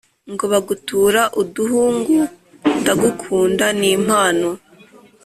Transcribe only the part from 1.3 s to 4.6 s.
uduhungu, ndagukunda ni impamo